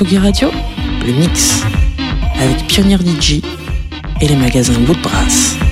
Tsugi 0.00 0.16
Radio, 0.16 0.48
le 1.06 1.12
mix, 1.12 1.62
avec 2.40 2.66
Pionnier 2.68 2.96
DJ 2.96 3.42
et 4.22 4.28
les 4.28 4.36
magasins 4.36 4.72
Woodbrass. 4.88 5.58
Digression 5.58 5.69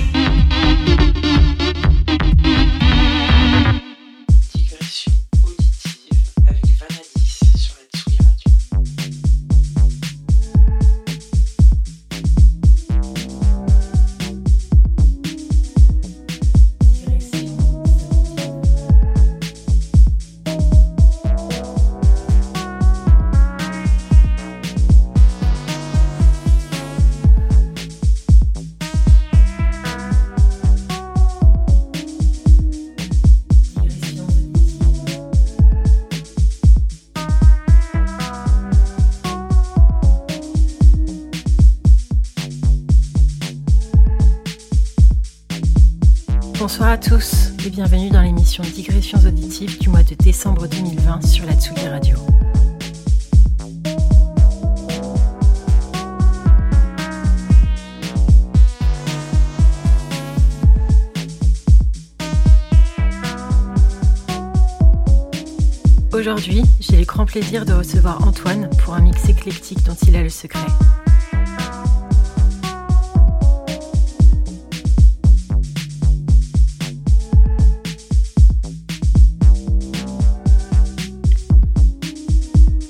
de 67.39 67.73
recevoir 67.73 68.27
Antoine 68.27 68.69
pour 68.83 68.93
un 68.93 68.99
mix 68.99 69.29
éclectique 69.29 69.81
dont 69.85 69.95
il 70.05 70.15
a 70.17 70.21
le 70.21 70.29
secret. 70.29 70.59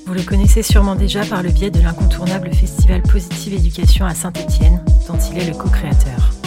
Vous 0.04 0.14
le 0.14 0.22
connaissez 0.22 0.62
sûrement 0.64 0.96
déjà 0.96 1.24
par 1.24 1.44
le 1.44 1.50
biais 1.50 1.70
de 1.70 1.80
l'incontournable 1.80 2.52
festival 2.52 3.02
Positive 3.02 3.54
Éducation 3.54 4.04
à 4.04 4.14
Saint-Étienne, 4.14 4.82
dont 5.06 5.18
il 5.30 5.38
est 5.38 5.46
le 5.46 5.54
co-créateur. 5.54 6.39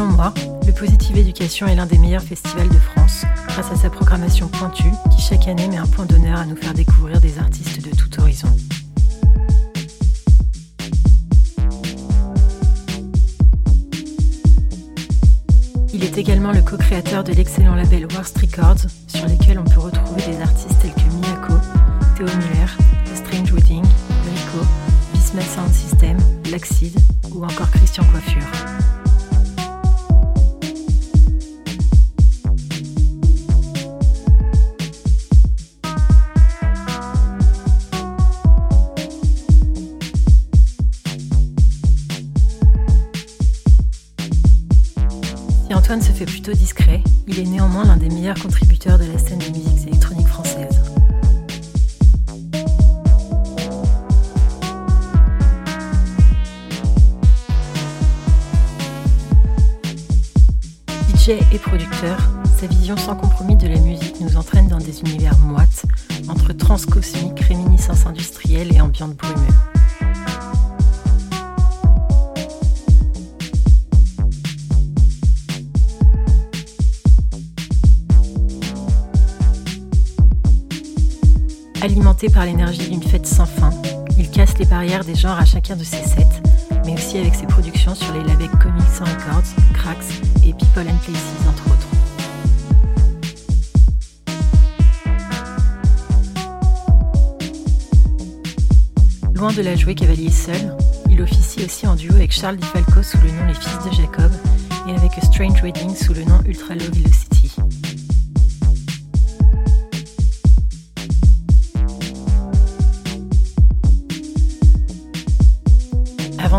Selon 0.00 0.12
moi, 0.12 0.32
le 0.66 0.72
Positive 0.72 1.18
Éducation 1.18 1.66
est 1.66 1.74
l'un 1.74 1.84
des 1.84 1.98
meilleurs 1.98 2.22
festivals 2.22 2.70
de 2.70 2.78
France, 2.78 3.26
grâce 3.48 3.70
à 3.70 3.76
sa 3.76 3.90
programmation 3.90 4.48
pointue 4.48 4.88
qui 5.14 5.20
chaque 5.20 5.46
année 5.46 5.68
met 5.68 5.76
un 5.76 5.86
point 5.86 6.06
d'honneur 6.06 6.38
à 6.38 6.46
nous 6.46 6.56
faire 6.56 6.72
découvrir 6.72 7.20
des 7.20 7.38
artistes 7.38 7.86
de 7.86 7.94
tout 7.94 8.08
horizon. 8.18 8.48
Il 15.92 16.02
est 16.02 16.16
également 16.16 16.52
le 16.52 16.62
co-créateur 16.62 17.22
de 17.22 17.32
l'excellent 17.32 17.74
label 17.74 18.06
Worst 18.14 18.38
Records, 18.38 18.88
sur 19.06 19.26
lequel 19.28 19.58
on 19.58 19.69
fait 46.20 46.26
plutôt 46.26 46.52
discret, 46.52 46.79
l'énergie 82.44 82.88
d'une 82.88 83.02
fête 83.02 83.26
sans 83.26 83.46
fin, 83.46 83.70
il 84.18 84.30
casse 84.30 84.56
les 84.58 84.64
barrières 84.64 85.04
des 85.04 85.14
genres 85.14 85.38
à 85.38 85.44
chacun 85.44 85.76
de 85.76 85.84
ses 85.84 86.02
sets, 86.02 86.42
mais 86.84 86.94
aussi 86.94 87.18
avec 87.18 87.34
ses 87.34 87.46
productions 87.46 87.94
sur 87.94 88.12
les 88.12 88.22
labels 88.22 88.50
Comics 88.62 88.82
Sans 88.92 89.04
Records, 89.04 89.44
Cracks 89.74 89.98
et 90.44 90.52
People 90.52 90.86
and 90.88 90.98
Places 91.04 91.34
entre 91.48 91.66
autres. 91.66 91.86
Loin 99.34 99.52
de 99.52 99.62
la 99.62 99.74
jouer 99.74 99.94
cavalier 99.94 100.30
seul, 100.30 100.76
il 101.08 101.20
officie 101.22 101.64
aussi 101.64 101.86
en 101.86 101.94
duo 101.94 102.14
avec 102.14 102.32
Charles 102.32 102.56
Di 102.56 102.66
Falco 102.66 103.02
sous 103.02 103.18
le 103.18 103.30
nom 103.30 103.46
Les 103.46 103.54
Fils 103.54 103.78
de 103.86 103.96
Jacob 103.96 104.30
et 104.86 104.92
avec 104.92 105.16
A 105.18 105.22
Strange 105.22 105.62
Wedding 105.62 105.94
sous 105.94 106.14
le 106.14 106.24
nom 106.24 106.40
Ultra 106.46 106.74
Low 106.74 106.84
Velocity. 106.92 107.29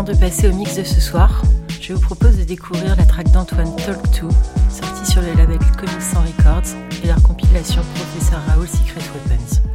Avant 0.02 0.12
de 0.14 0.18
passer 0.18 0.48
au 0.48 0.52
mix 0.52 0.76
de 0.76 0.82
ce 0.82 1.00
soir, 1.00 1.42
je 1.80 1.92
vous 1.92 2.00
propose 2.00 2.36
de 2.36 2.42
découvrir 2.42 2.96
la 2.96 3.04
track 3.04 3.30
d'Antoine 3.30 3.76
Talk 3.76 4.02
2, 4.20 4.28
sortie 4.68 5.08
sur 5.08 5.22
le 5.22 5.28
label 5.28 5.60
Comics 5.78 6.02
Sans 6.02 6.22
Records 6.22 6.74
et 7.04 7.06
leur 7.06 7.22
compilation 7.22 7.82
Professeur 7.94 8.40
Raoul 8.48 8.66
Secret 8.66 9.00
Weapons. 9.14 9.71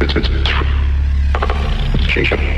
It's, 0.00 0.14
it's, 0.14 0.28
it's, 2.16 2.53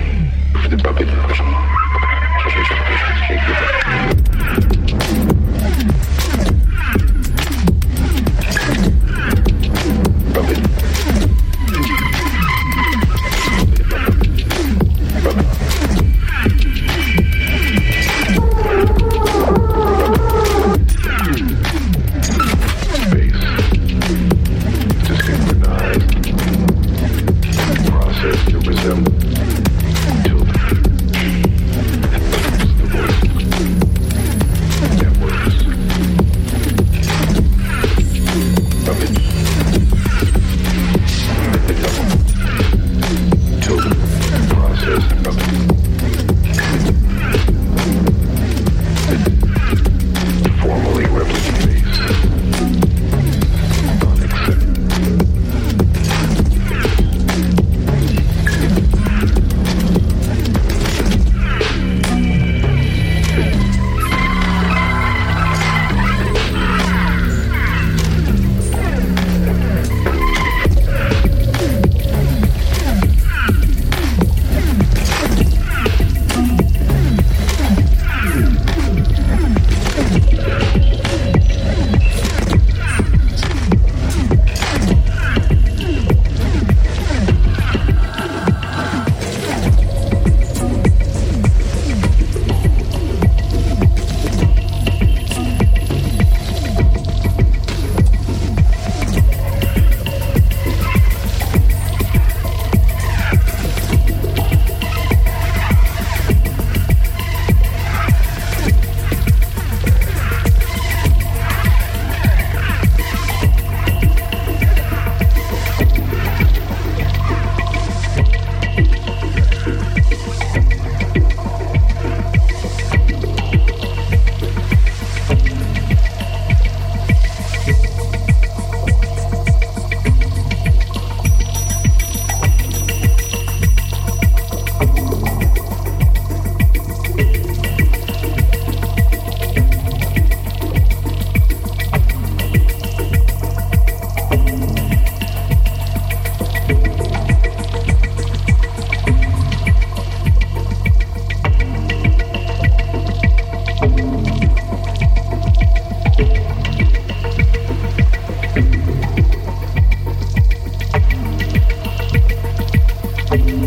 Bye. 163.37 163.66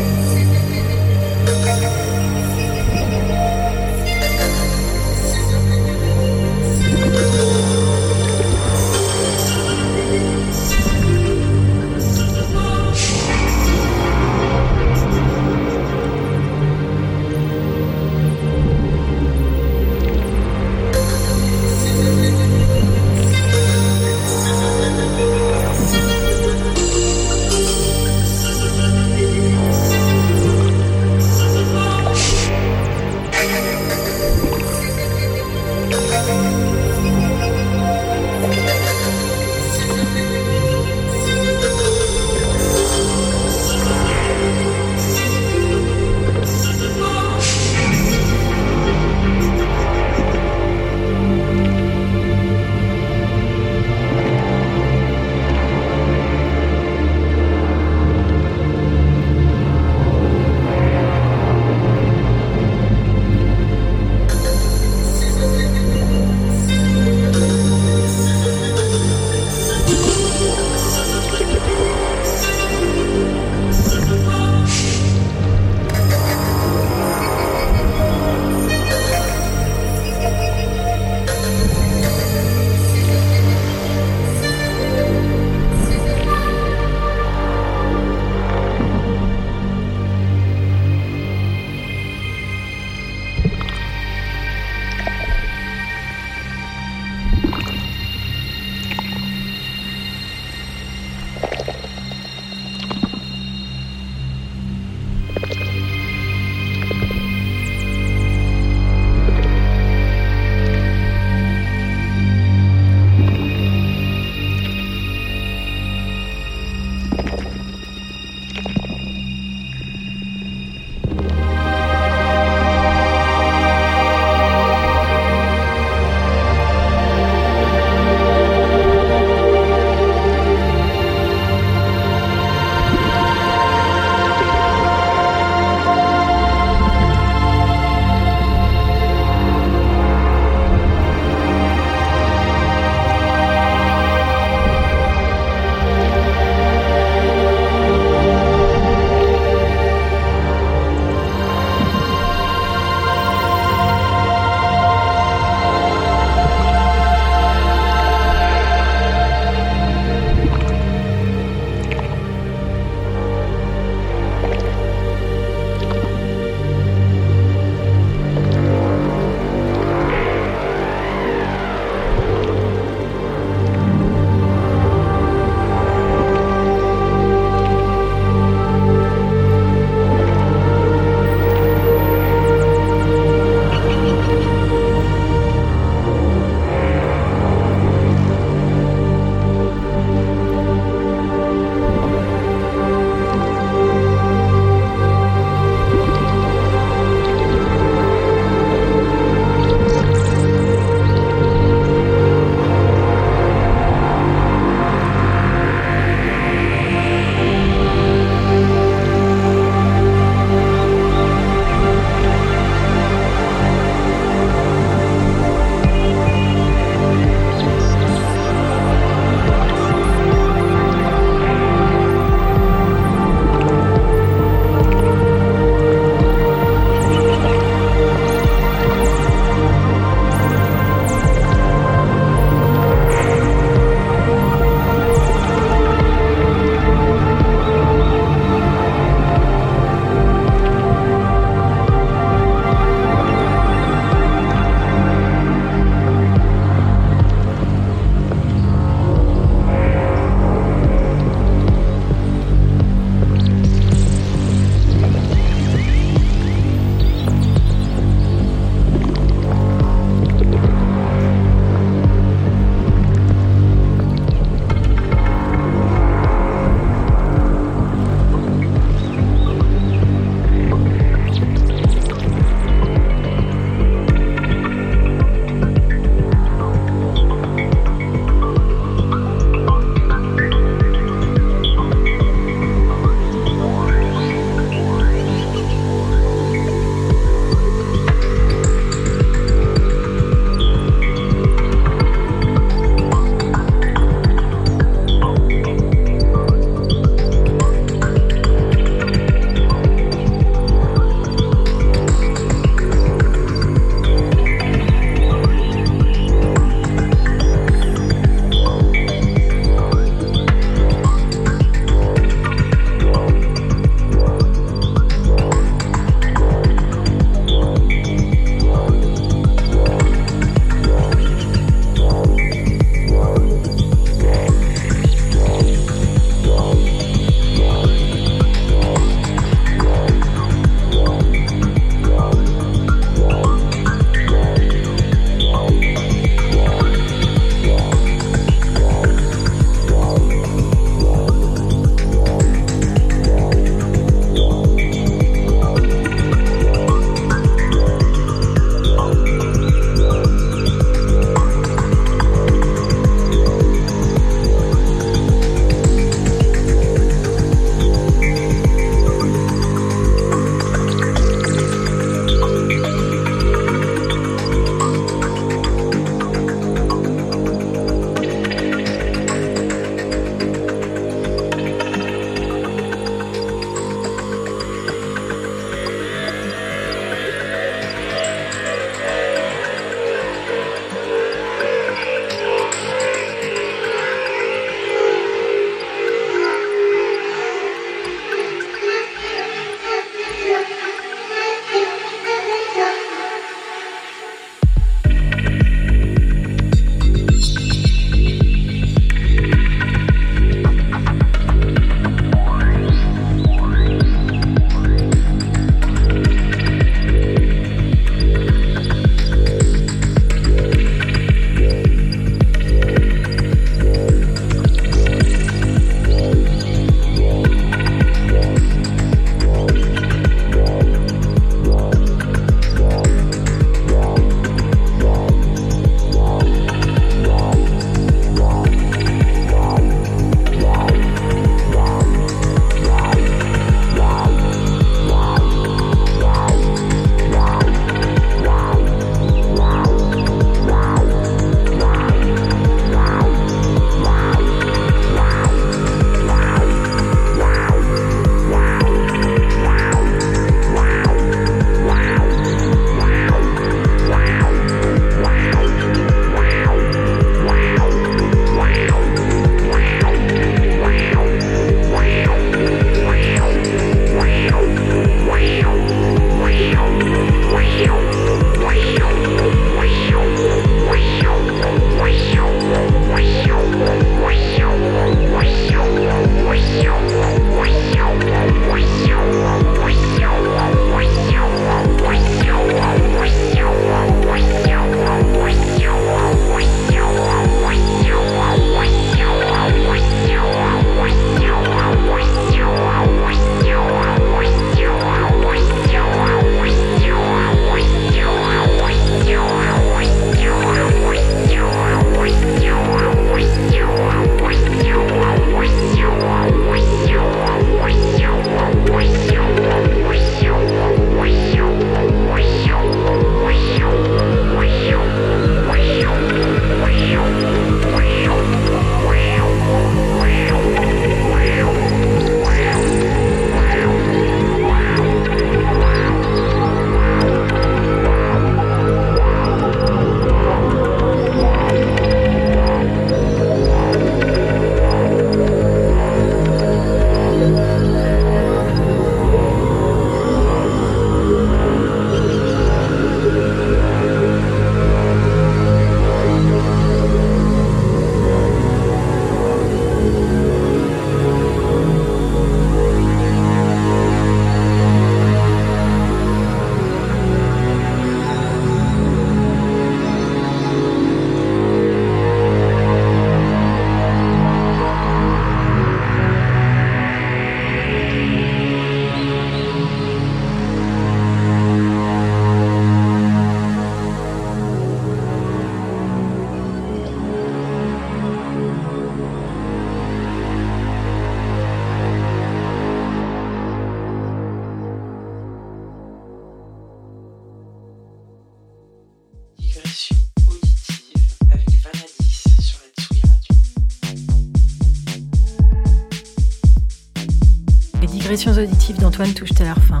Auditives 598.56 598.98
d'Antoine 598.98 599.34
touchent 599.34 599.60
à 599.60 599.64
leur 599.64 599.78
fin. 599.78 600.00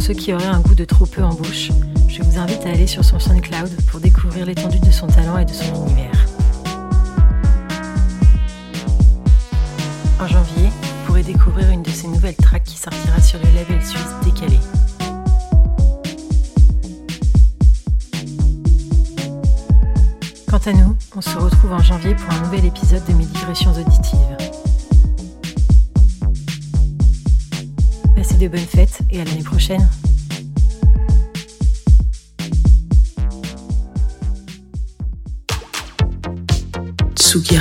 Ceux 0.00 0.14
qui 0.14 0.34
auraient 0.34 0.46
un 0.46 0.60
goût 0.60 0.74
de 0.74 0.84
trop 0.84 1.06
peu 1.06 1.22
en 1.22 1.32
bouche, 1.32 1.70
je 2.08 2.22
vous 2.22 2.38
invite 2.38 2.64
à 2.66 2.70
aller 2.70 2.86
sur 2.86 3.04
son 3.04 3.18
SoundCloud 3.18 3.70
pour 3.90 4.00
découvrir 4.00 4.46
l'étendue 4.46 4.80
de 4.80 4.90
son 4.90 5.06
talent 5.06 5.38
et 5.38 5.44
de 5.44 5.52
son 5.52 5.86
univers. 5.86 6.26
En 10.20 10.26
janvier, 10.26 10.68
vous 10.68 11.06
pourrez 11.06 11.22
découvrir 11.22 11.70
une 11.70 11.82
de 11.82 11.90
ses 11.90 12.08
nouvelles 12.08 12.36
tracks 12.36 12.64
qui 12.64 12.78
sortira 12.78 13.20
sur 13.20 13.38
le 13.38 13.46
label 13.54 13.84
suisse 13.84 14.02
Décalé. 14.24 14.58
Quant 20.48 20.70
à 20.70 20.72
nous, 20.72 20.96
on 21.16 21.20
se 21.20 21.38
retrouve 21.38 21.72
en 21.72 21.82
janvier 21.82 22.14
pour 22.14 22.32
un 22.32 22.40
nouvel 22.40 22.64
épisode 22.64 23.04
de 23.06 23.12
mes 23.12 23.26
digressions 23.26 23.72
auditives. 23.72 24.43